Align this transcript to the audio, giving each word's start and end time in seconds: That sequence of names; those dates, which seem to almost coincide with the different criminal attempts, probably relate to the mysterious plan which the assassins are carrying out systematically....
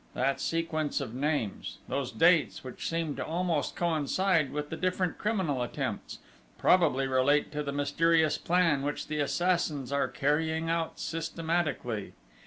That 0.15 0.41
sequence 0.41 0.99
of 0.99 1.13
names; 1.13 1.77
those 1.87 2.11
dates, 2.11 2.63
which 2.63 2.89
seem 2.89 3.15
to 3.17 3.23
almost 3.23 3.75
coincide 3.75 4.51
with 4.51 4.71
the 4.71 4.75
different 4.75 5.19
criminal 5.19 5.61
attempts, 5.61 6.17
probably 6.57 7.05
relate 7.05 7.51
to 7.51 7.61
the 7.61 7.71
mysterious 7.71 8.39
plan 8.39 8.81
which 8.81 9.05
the 9.05 9.19
assassins 9.19 9.91
are 9.91 10.07
carrying 10.07 10.71
out 10.71 10.99
systematically.... 10.99 12.13